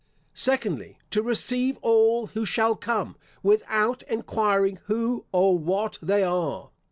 [0.33, 6.71] Secondly, To receive all who shall come, without enquiring who or what they are.